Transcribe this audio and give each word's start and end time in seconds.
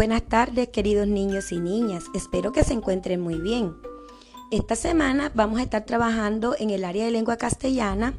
Buenas 0.00 0.22
tardes 0.22 0.70
queridos 0.70 1.08
niños 1.08 1.52
y 1.52 1.60
niñas, 1.60 2.04
espero 2.14 2.52
que 2.52 2.64
se 2.64 2.72
encuentren 2.72 3.20
muy 3.20 3.34
bien. 3.34 3.76
Esta 4.50 4.74
semana 4.74 5.30
vamos 5.34 5.60
a 5.60 5.62
estar 5.62 5.84
trabajando 5.84 6.56
en 6.58 6.70
el 6.70 6.86
área 6.86 7.04
de 7.04 7.10
lengua 7.10 7.36
castellana 7.36 8.14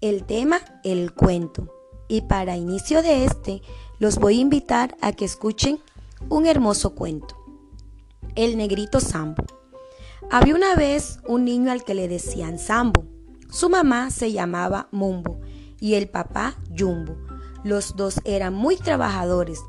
el 0.00 0.24
tema 0.24 0.62
el 0.84 1.12
cuento. 1.12 1.68
Y 2.08 2.22
para 2.22 2.56
inicio 2.56 3.02
de 3.02 3.26
este, 3.26 3.60
los 3.98 4.16
voy 4.16 4.38
a 4.38 4.40
invitar 4.40 4.96
a 5.02 5.12
que 5.12 5.26
escuchen 5.26 5.80
un 6.30 6.46
hermoso 6.46 6.94
cuento. 6.94 7.36
El 8.34 8.56
negrito 8.56 8.98
Sambo. 8.98 9.44
Había 10.30 10.54
una 10.54 10.76
vez 10.76 11.18
un 11.28 11.44
niño 11.44 11.70
al 11.70 11.84
que 11.84 11.94
le 11.94 12.08
decían 12.08 12.58
Sambo. 12.58 13.04
Su 13.50 13.68
mamá 13.68 14.10
se 14.10 14.32
llamaba 14.32 14.88
Mumbo 14.92 15.40
y 15.78 15.92
el 15.92 16.08
papá 16.08 16.56
Jumbo. 16.74 17.18
Los 17.64 17.96
dos 17.96 18.18
eran 18.24 18.54
muy 18.54 18.76
trabajadores 18.78 19.60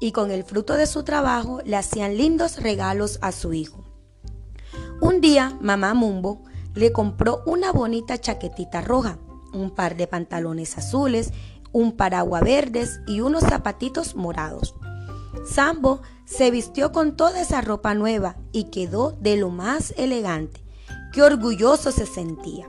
y 0.00 0.12
con 0.12 0.30
el 0.30 0.44
fruto 0.44 0.74
de 0.74 0.86
su 0.86 1.02
trabajo 1.02 1.60
le 1.64 1.76
hacían 1.76 2.16
lindos 2.16 2.62
regalos 2.62 3.18
a 3.22 3.32
su 3.32 3.52
hijo. 3.52 3.84
Un 5.00 5.20
día, 5.20 5.56
mamá 5.60 5.94
Mumbo 5.94 6.42
le 6.74 6.92
compró 6.92 7.42
una 7.46 7.72
bonita 7.72 8.18
chaquetita 8.18 8.80
roja, 8.80 9.18
un 9.52 9.74
par 9.74 9.96
de 9.96 10.06
pantalones 10.06 10.76
azules, 10.76 11.32
un 11.72 11.92
paraguas 11.92 12.42
verdes 12.42 13.00
y 13.06 13.20
unos 13.20 13.42
zapatitos 13.42 14.14
morados. 14.14 14.74
Sambo 15.46 16.02
se 16.24 16.50
vistió 16.50 16.92
con 16.92 17.16
toda 17.16 17.40
esa 17.40 17.60
ropa 17.60 17.94
nueva 17.94 18.36
y 18.52 18.64
quedó 18.64 19.12
de 19.20 19.36
lo 19.36 19.50
más 19.50 19.94
elegante. 19.96 20.62
Qué 21.12 21.22
orgulloso 21.22 21.92
se 21.92 22.06
sentía. 22.06 22.66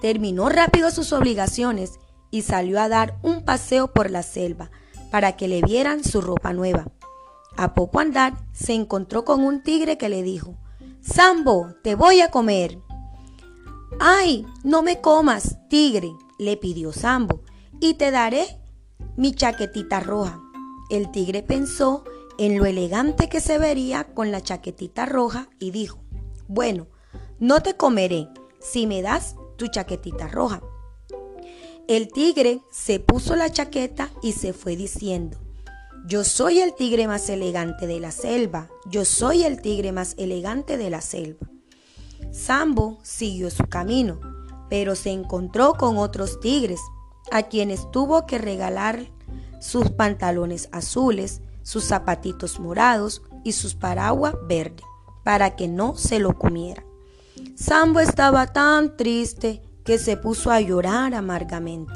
Terminó 0.00 0.48
rápido 0.48 0.90
sus 0.90 1.12
obligaciones 1.12 1.98
y 2.30 2.42
salió 2.42 2.80
a 2.80 2.88
dar 2.88 3.18
un 3.22 3.44
paseo 3.44 3.92
por 3.92 4.10
la 4.10 4.22
selva, 4.22 4.70
para 5.10 5.36
que 5.36 5.48
le 5.48 5.62
vieran 5.62 6.04
su 6.04 6.20
ropa 6.20 6.52
nueva. 6.52 6.86
A 7.56 7.74
poco 7.74 8.00
andar 8.00 8.34
se 8.52 8.74
encontró 8.74 9.24
con 9.24 9.42
un 9.42 9.62
tigre 9.62 9.98
que 9.98 10.08
le 10.08 10.22
dijo, 10.22 10.56
Sambo, 11.00 11.74
te 11.82 11.94
voy 11.94 12.20
a 12.20 12.30
comer. 12.30 12.78
¡Ay, 13.98 14.46
no 14.64 14.82
me 14.82 15.00
comas, 15.00 15.56
tigre! 15.68 16.12
le 16.38 16.56
pidió 16.56 16.92
Sambo, 16.92 17.42
y 17.80 17.94
te 17.94 18.10
daré 18.10 18.46
mi 19.16 19.32
chaquetita 19.32 20.00
roja. 20.00 20.40
El 20.88 21.10
tigre 21.10 21.42
pensó 21.42 22.04
en 22.38 22.56
lo 22.56 22.64
elegante 22.64 23.28
que 23.28 23.40
se 23.40 23.58
vería 23.58 24.04
con 24.14 24.30
la 24.30 24.40
chaquetita 24.40 25.04
roja 25.06 25.48
y 25.58 25.72
dijo, 25.72 25.98
bueno, 26.46 26.86
no 27.40 27.60
te 27.60 27.76
comeré 27.76 28.28
si 28.60 28.86
me 28.86 29.02
das 29.02 29.34
tu 29.56 29.66
chaquetita 29.66 30.28
roja. 30.28 30.62
El 31.88 32.12
tigre 32.12 32.60
se 32.70 33.00
puso 33.00 33.34
la 33.34 33.50
chaqueta 33.50 34.10
y 34.20 34.32
se 34.32 34.52
fue 34.52 34.76
diciendo, 34.76 35.38
yo 36.04 36.22
soy 36.22 36.60
el 36.60 36.74
tigre 36.74 37.08
más 37.08 37.30
elegante 37.30 37.86
de 37.86 37.98
la 37.98 38.10
selva, 38.10 38.68
yo 38.90 39.06
soy 39.06 39.44
el 39.44 39.62
tigre 39.62 39.90
más 39.90 40.14
elegante 40.18 40.76
de 40.76 40.90
la 40.90 41.00
selva. 41.00 41.48
Sambo 42.30 42.98
siguió 43.02 43.50
su 43.50 43.64
camino, 43.64 44.20
pero 44.68 44.94
se 44.96 45.12
encontró 45.12 45.76
con 45.78 45.96
otros 45.96 46.40
tigres, 46.40 46.78
a 47.30 47.44
quienes 47.44 47.90
tuvo 47.90 48.26
que 48.26 48.36
regalar 48.36 49.10
sus 49.58 49.90
pantalones 49.90 50.68
azules, 50.72 51.40
sus 51.62 51.84
zapatitos 51.84 52.60
morados 52.60 53.22
y 53.44 53.52
sus 53.52 53.74
paraguas 53.74 54.34
verdes, 54.46 54.84
para 55.24 55.56
que 55.56 55.68
no 55.68 55.96
se 55.96 56.18
lo 56.18 56.38
comiera. 56.38 56.84
Sambo 57.54 58.00
estaba 58.00 58.52
tan 58.52 58.94
triste 58.98 59.62
que 59.88 59.96
se 59.96 60.18
puso 60.18 60.50
a 60.50 60.60
llorar 60.60 61.14
amargamente. 61.14 61.94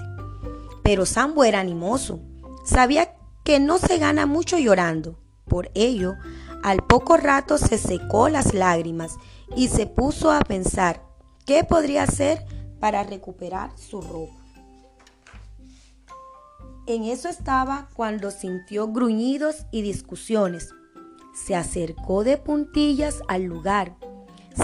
Pero 0.83 1.05
Sambo 1.05 1.45
era 1.45 1.61
animoso. 1.61 2.23
Sabía 2.65 3.17
que 3.45 3.61
no 3.61 3.77
se 3.77 3.99
gana 3.99 4.25
mucho 4.25 4.57
llorando. 4.57 5.19
Por 5.45 5.71
ello, 5.75 6.15
al 6.63 6.79
poco 6.79 7.19
rato 7.19 7.59
se 7.59 7.77
secó 7.77 8.31
las 8.31 8.55
lágrimas 8.55 9.19
y 9.55 9.69
se 9.69 9.87
puso 9.87 10.33
a 10.33 10.41
pensar 10.41 11.05
qué 11.45 11.65
podría 11.65 12.05
hacer 12.05 12.47
para 12.81 13.03
recuperar 13.03 13.77
su 13.77 14.01
ropa. 14.01 14.43
En 16.87 17.05
eso 17.05 17.29
estaba 17.29 17.91
cuando 17.93 18.31
sintió 18.31 18.89
gruñidos 18.89 19.67
y 19.71 19.83
discusiones. 19.83 20.71
Se 21.35 21.55
acercó 21.55 22.25
de 22.25 22.39
puntillas 22.39 23.21
al 23.29 23.43
lugar, 23.43 23.97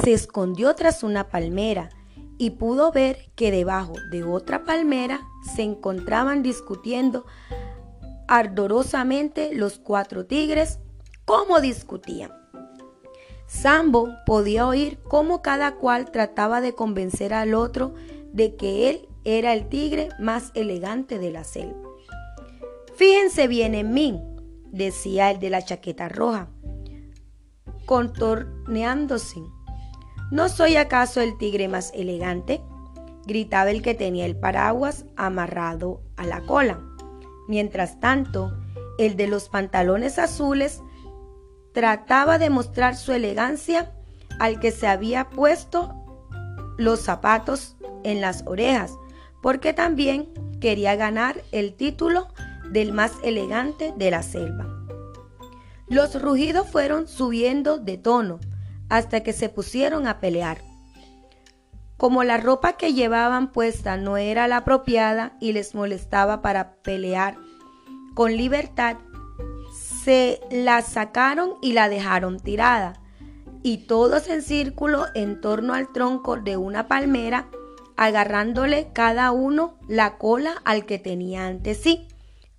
se 0.02 0.14
escondió 0.14 0.74
tras 0.74 1.02
una 1.02 1.28
palmera 1.28 1.90
y 2.38 2.50
pudo 2.50 2.92
ver 2.92 3.30
que 3.34 3.50
debajo 3.50 3.94
de 4.10 4.22
otra 4.22 4.64
palmera 4.64 5.20
se 5.54 5.62
encontraban 5.62 6.42
discutiendo 6.42 7.26
ardorosamente 8.28 9.54
los 9.54 9.78
cuatro 9.78 10.24
tigres 10.24 10.78
cómo 11.24 11.60
discutían. 11.60 12.30
Sambo 13.46 14.08
podía 14.26 14.66
oír 14.66 14.98
cómo 15.08 15.42
cada 15.42 15.76
cual 15.76 16.10
trataba 16.10 16.60
de 16.60 16.74
convencer 16.74 17.34
al 17.34 17.54
otro 17.54 17.94
de 18.32 18.54
que 18.56 18.90
él 18.90 19.08
era 19.24 19.52
el 19.54 19.68
tigre 19.68 20.10
más 20.18 20.52
elegante 20.54 21.18
de 21.18 21.30
la 21.32 21.44
selva. 21.44 21.88
Fíjense 22.94 23.48
bien 23.48 23.74
en 23.74 23.92
mí, 23.92 24.22
decía 24.66 25.30
el 25.30 25.40
de 25.40 25.50
la 25.50 25.62
chaqueta 25.62 26.08
roja, 26.08 26.48
contorneándose 27.86 29.40
¿No 30.30 30.50
soy 30.50 30.76
acaso 30.76 31.20
el 31.20 31.38
tigre 31.38 31.68
más 31.68 31.90
elegante? 31.94 32.60
gritaba 33.26 33.70
el 33.70 33.82
que 33.82 33.94
tenía 33.94 34.24
el 34.26 34.36
paraguas 34.36 35.04
amarrado 35.16 36.00
a 36.16 36.24
la 36.24 36.40
cola. 36.42 36.80
Mientras 37.46 38.00
tanto, 38.00 38.52
el 38.98 39.16
de 39.16 39.26
los 39.26 39.48
pantalones 39.48 40.18
azules 40.18 40.82
trataba 41.72 42.38
de 42.38 42.50
mostrar 42.50 42.96
su 42.96 43.12
elegancia 43.12 43.92
al 44.38 44.60
que 44.60 44.70
se 44.70 44.86
había 44.86 45.28
puesto 45.30 45.94
los 46.78 47.00
zapatos 47.00 47.76
en 48.04 48.20
las 48.20 48.44
orejas, 48.46 48.92
porque 49.42 49.72
también 49.72 50.28
quería 50.60 50.96
ganar 50.96 51.42
el 51.52 51.74
título 51.74 52.28
del 52.70 52.92
más 52.92 53.12
elegante 53.22 53.92
de 53.96 54.10
la 54.10 54.22
selva. 54.22 54.66
Los 55.86 56.20
rugidos 56.20 56.68
fueron 56.68 57.08
subiendo 57.08 57.78
de 57.78 57.96
tono, 57.96 58.40
hasta 58.88 59.22
que 59.22 59.32
se 59.32 59.48
pusieron 59.48 60.06
a 60.06 60.20
pelear. 60.20 60.58
Como 61.96 62.22
la 62.22 62.36
ropa 62.36 62.74
que 62.74 62.94
llevaban 62.94 63.50
puesta 63.50 63.96
no 63.96 64.16
era 64.16 64.46
la 64.46 64.58
apropiada 64.58 65.36
y 65.40 65.52
les 65.52 65.74
molestaba 65.74 66.42
para 66.42 66.74
pelear 66.76 67.36
con 68.14 68.36
libertad, 68.36 68.98
se 70.04 70.40
la 70.50 70.82
sacaron 70.82 71.54
y 71.60 71.72
la 71.72 71.88
dejaron 71.88 72.38
tirada, 72.38 73.00
y 73.62 73.86
todos 73.86 74.28
en 74.28 74.42
círculo 74.42 75.06
en 75.14 75.40
torno 75.40 75.74
al 75.74 75.92
tronco 75.92 76.36
de 76.36 76.56
una 76.56 76.88
palmera, 76.88 77.48
agarrándole 77.96 78.90
cada 78.92 79.32
uno 79.32 79.76
la 79.88 80.18
cola 80.18 80.54
al 80.64 80.86
que 80.86 80.98
tenía 80.98 81.46
ante 81.46 81.74
sí, 81.74 82.06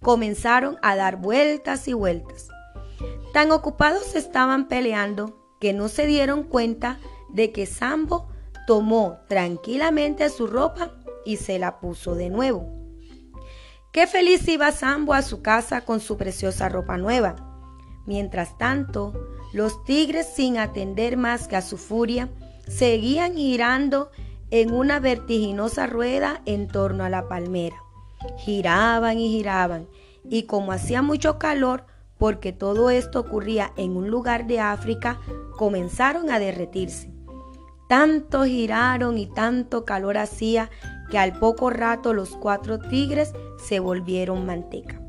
comenzaron 0.01 0.77
a 0.81 0.95
dar 0.95 1.15
vueltas 1.15 1.87
y 1.87 1.93
vueltas. 1.93 2.49
Tan 3.33 3.51
ocupados 3.51 4.15
estaban 4.15 4.67
peleando 4.67 5.38
que 5.59 5.73
no 5.73 5.87
se 5.87 6.05
dieron 6.05 6.43
cuenta 6.43 6.99
de 7.29 7.51
que 7.51 7.65
Sambo 7.65 8.29
tomó 8.65 9.19
tranquilamente 9.27 10.29
su 10.29 10.47
ropa 10.47 10.91
y 11.25 11.37
se 11.37 11.59
la 11.59 11.79
puso 11.79 12.15
de 12.15 12.29
nuevo. 12.29 12.79
Qué 13.91 14.07
feliz 14.07 14.47
iba 14.47 14.71
Sambo 14.71 15.13
a 15.13 15.21
su 15.21 15.41
casa 15.41 15.81
con 15.81 15.99
su 15.99 16.17
preciosa 16.17 16.69
ropa 16.69 16.97
nueva. 16.97 17.35
Mientras 18.05 18.57
tanto, 18.57 19.13
los 19.53 19.83
tigres, 19.83 20.27
sin 20.27 20.57
atender 20.57 21.17
más 21.17 21.47
que 21.47 21.55
a 21.55 21.61
su 21.61 21.77
furia, 21.77 22.29
seguían 22.67 23.35
girando 23.35 24.11
en 24.51 24.73
una 24.73 24.99
vertiginosa 24.99 25.87
rueda 25.87 26.41
en 26.45 26.67
torno 26.67 27.03
a 27.03 27.09
la 27.09 27.27
palmera. 27.27 27.77
Giraban 28.37 29.17
y 29.17 29.29
giraban, 29.29 29.87
y 30.23 30.43
como 30.43 30.71
hacía 30.71 31.01
mucho 31.01 31.39
calor, 31.39 31.85
porque 32.19 32.51
todo 32.51 32.89
esto 32.91 33.21
ocurría 33.21 33.71
en 33.77 33.95
un 33.95 34.09
lugar 34.09 34.45
de 34.45 34.59
África, 34.59 35.19
comenzaron 35.57 36.29
a 36.29 36.37
derretirse. 36.37 37.11
Tanto 37.87 38.43
giraron 38.43 39.17
y 39.17 39.25
tanto 39.25 39.85
calor 39.85 40.17
hacía 40.17 40.69
que 41.09 41.17
al 41.17 41.39
poco 41.39 41.71
rato 41.71 42.13
los 42.13 42.35
cuatro 42.35 42.77
tigres 42.77 43.33
se 43.57 43.79
volvieron 43.79 44.45
manteca. 44.45 45.01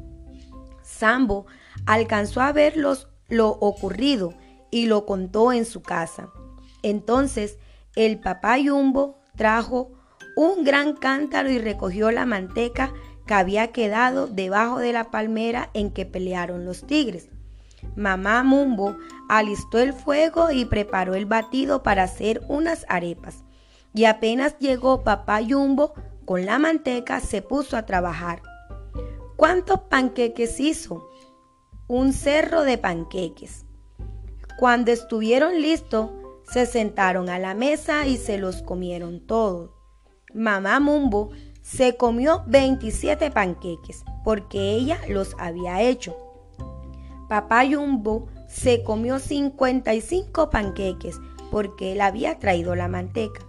Sambo 0.82 1.46
alcanzó 1.84 2.40
a 2.40 2.52
ver 2.52 2.76
lo 2.76 3.48
ocurrido 3.50 4.32
y 4.70 4.86
lo 4.86 5.04
contó 5.04 5.52
en 5.52 5.66
su 5.66 5.82
casa. 5.82 6.30
Entonces 6.82 7.58
el 7.96 8.20
papá 8.20 8.56
Yumbo 8.56 9.20
trajo 9.36 9.92
un 10.36 10.64
gran 10.64 10.94
cántaro 10.94 11.50
y 11.50 11.58
recogió 11.58 12.10
la 12.12 12.24
manteca 12.24 12.92
que 13.30 13.34
había 13.34 13.68
quedado 13.68 14.26
debajo 14.26 14.80
de 14.80 14.92
la 14.92 15.12
palmera 15.12 15.70
en 15.72 15.92
que 15.92 16.04
pelearon 16.04 16.64
los 16.64 16.84
tigres. 16.84 17.28
Mamá 17.94 18.42
Mumbo 18.42 18.96
alistó 19.28 19.78
el 19.78 19.92
fuego 19.92 20.50
y 20.50 20.64
preparó 20.64 21.14
el 21.14 21.26
batido 21.26 21.84
para 21.84 22.02
hacer 22.02 22.42
unas 22.48 22.84
arepas. 22.88 23.44
Y 23.94 24.06
apenas 24.06 24.58
llegó 24.58 25.04
papá 25.04 25.40
Yumbo 25.40 25.94
con 26.24 26.44
la 26.44 26.58
manteca 26.58 27.20
se 27.20 27.40
puso 27.40 27.76
a 27.76 27.86
trabajar. 27.86 28.42
¿Cuántos 29.36 29.82
panqueques 29.82 30.58
hizo? 30.58 31.08
un 31.86 32.12
cerro 32.12 32.62
de 32.62 32.78
panqueques. 32.78 33.64
Cuando 34.58 34.90
estuvieron 34.90 35.60
listos, 35.62 36.10
se 36.42 36.66
sentaron 36.66 37.28
a 37.28 37.38
la 37.38 37.54
mesa 37.54 38.08
y 38.08 38.16
se 38.16 38.38
los 38.38 38.62
comieron 38.62 39.24
todos. 39.24 39.70
Mamá 40.34 40.80
Mumbo 40.80 41.30
se 41.62 41.96
comió 41.96 42.42
27 42.46 43.30
panqueques 43.30 44.04
porque 44.24 44.72
ella 44.72 44.98
los 45.08 45.34
había 45.38 45.82
hecho. 45.82 46.16
Papá 47.28 47.64
Jumbo 47.64 48.28
se 48.48 48.82
comió 48.82 49.18
55 49.18 50.50
panqueques 50.50 51.20
porque 51.50 51.92
él 51.92 52.00
había 52.00 52.38
traído 52.38 52.74
la 52.74 52.88
manteca. 52.88 53.42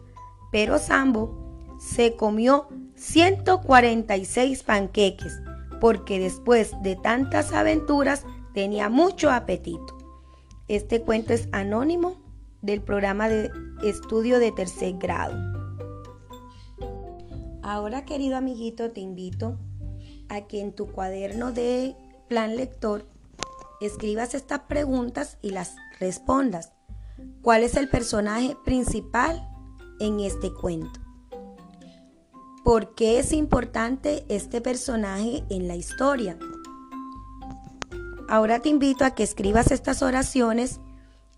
Pero 0.51 0.77
Sambo 0.77 1.35
se 1.79 2.15
comió 2.15 2.67
146 2.95 4.63
panqueques 4.63 5.41
porque 5.79 6.19
después 6.19 6.71
de 6.83 6.95
tantas 6.95 7.53
aventuras 7.53 8.23
tenía 8.53 8.89
mucho 8.89 9.31
apetito. 9.31 9.97
Este 10.67 11.01
cuento 11.01 11.33
es 11.33 11.49
anónimo 11.51 12.21
del 12.61 12.81
programa 12.81 13.27
de 13.27 13.49
estudio 13.83 14.37
de 14.37 14.51
tercer 14.51 14.93
grado. 14.99 15.50
Ahora, 17.71 18.03
querido 18.03 18.35
amiguito, 18.35 18.91
te 18.91 18.99
invito 18.99 19.57
a 20.27 20.41
que 20.41 20.59
en 20.59 20.73
tu 20.73 20.87
cuaderno 20.87 21.53
de 21.53 21.95
plan 22.27 22.57
lector 22.57 23.07
escribas 23.79 24.33
estas 24.33 24.59
preguntas 24.67 25.37
y 25.41 25.51
las 25.51 25.77
respondas. 25.97 26.73
¿Cuál 27.41 27.63
es 27.63 27.77
el 27.77 27.87
personaje 27.87 28.57
principal 28.65 29.47
en 30.01 30.19
este 30.19 30.53
cuento? 30.53 30.99
¿Por 32.65 32.93
qué 32.93 33.19
es 33.19 33.31
importante 33.31 34.25
este 34.27 34.59
personaje 34.59 35.45
en 35.49 35.69
la 35.69 35.77
historia? 35.77 36.37
Ahora 38.27 38.59
te 38.59 38.67
invito 38.67 39.05
a 39.05 39.15
que 39.15 39.23
escribas 39.23 39.71
estas 39.71 40.01
oraciones 40.01 40.81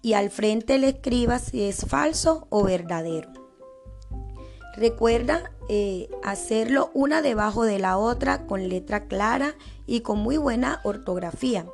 y 0.01 0.13
al 0.13 0.31
frente 0.31 0.79
le 0.79 0.89
escribas 0.89 1.43
si 1.43 1.61
es 1.61 1.85
falso 1.85 2.47
o 2.49 2.63
verdadero. 2.63 3.42
Recuerda 4.75 5.51
eh, 5.69 6.09
hacerlo 6.23 6.89
una 6.93 7.21
debajo 7.21 7.63
de 7.63 7.79
la 7.79 7.97
otra 7.97 8.47
con 8.47 8.67
letra 8.69 9.07
clara 9.07 9.55
y 9.85 10.01
con 10.01 10.19
muy 10.19 10.37
buena 10.37 10.81
ortografía. 10.83 11.65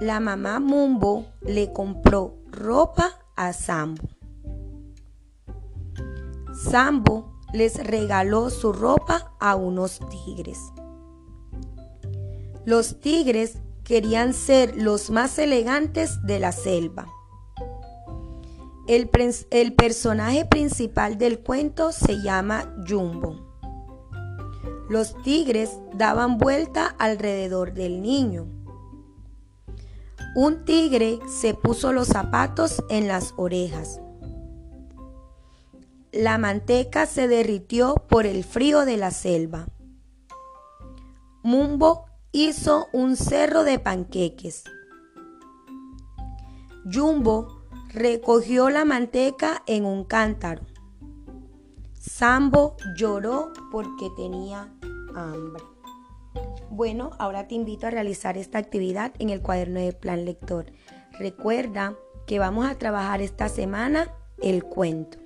La 0.00 0.20
mamá 0.20 0.60
Mumbo 0.60 1.26
le 1.40 1.72
compró 1.72 2.36
ropa 2.50 3.18
a 3.34 3.52
Sambo. 3.52 4.08
Sambo 6.54 7.38
les 7.52 7.84
regaló 7.84 8.50
su 8.50 8.72
ropa 8.72 9.32
a 9.40 9.56
unos 9.56 10.00
tigres. 10.10 10.58
Los 12.64 13.00
tigres 13.00 13.58
querían 13.82 14.34
ser 14.34 14.76
los 14.76 15.10
más 15.10 15.38
elegantes 15.38 16.22
de 16.24 16.38
la 16.38 16.52
selva. 16.52 17.06
El, 18.88 19.74
personaje 19.74 20.46
principal 20.46 21.18
del 21.18 21.40
cuento 21.40 21.92
se 21.92 22.22
llama 22.22 22.74
Jumbo. 22.88 23.36
Los 24.88 25.14
tigres 25.22 25.78
daban 25.92 26.38
vuelta 26.38 26.86
alrededor 26.98 27.74
del 27.74 28.00
niño. 28.00 28.46
Un 30.34 30.64
tigre 30.64 31.18
se 31.28 31.52
puso 31.52 31.92
los 31.92 32.08
zapatos 32.08 32.82
en 32.88 33.08
las 33.08 33.34
orejas. 33.36 34.00
La 36.10 36.38
manteca 36.38 37.04
se 37.04 37.28
derritió 37.28 37.94
por 38.08 38.24
el 38.24 38.42
frío 38.42 38.86
de 38.86 38.96
la 38.96 39.10
selva. 39.10 39.66
Mumbo 41.42 42.06
hizo 42.32 42.86
un 42.94 43.16
cerro 43.16 43.64
de 43.64 43.78
panqueques. 43.78 44.64
Jumbo 46.90 47.57
recogió 47.88 48.70
la 48.70 48.84
manteca 48.84 49.62
en 49.66 49.84
un 49.84 50.04
cántaro. 50.04 50.62
Sambo 51.94 52.76
lloró 52.96 53.52
porque 53.70 54.08
tenía 54.16 54.72
hambre. 55.14 55.62
Bueno, 56.70 57.10
ahora 57.18 57.48
te 57.48 57.54
invito 57.54 57.86
a 57.86 57.90
realizar 57.90 58.36
esta 58.36 58.58
actividad 58.58 59.12
en 59.18 59.30
el 59.30 59.42
cuaderno 59.42 59.80
de 59.80 59.92
plan 59.92 60.24
lector. 60.24 60.66
Recuerda 61.18 61.96
que 62.26 62.38
vamos 62.38 62.66
a 62.66 62.76
trabajar 62.76 63.20
esta 63.20 63.48
semana 63.48 64.12
el 64.40 64.64
cuento. 64.64 65.18